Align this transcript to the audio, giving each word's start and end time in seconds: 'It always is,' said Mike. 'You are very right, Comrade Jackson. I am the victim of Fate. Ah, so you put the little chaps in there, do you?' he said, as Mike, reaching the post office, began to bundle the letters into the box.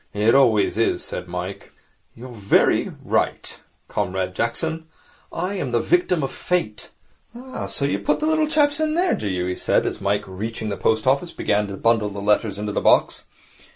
'It 0.13 0.33
always 0.33 0.79
is,' 0.79 1.03
said 1.03 1.27
Mike. 1.27 1.71
'You 2.15 2.29
are 2.29 2.33
very 2.33 2.89
right, 3.03 3.59
Comrade 3.87 4.33
Jackson. 4.33 4.87
I 5.31 5.53
am 5.53 5.71
the 5.71 5.79
victim 5.79 6.23
of 6.23 6.31
Fate. 6.31 6.89
Ah, 7.35 7.67
so 7.67 7.85
you 7.85 7.99
put 7.99 8.19
the 8.19 8.25
little 8.25 8.47
chaps 8.47 8.79
in 8.79 8.95
there, 8.95 9.13
do 9.13 9.27
you?' 9.27 9.45
he 9.45 9.53
said, 9.55 9.85
as 9.85 10.01
Mike, 10.01 10.23
reaching 10.25 10.69
the 10.69 10.75
post 10.75 11.05
office, 11.05 11.31
began 11.31 11.67
to 11.67 11.77
bundle 11.77 12.09
the 12.09 12.19
letters 12.19 12.57
into 12.57 12.71
the 12.71 12.81
box. 12.81 13.25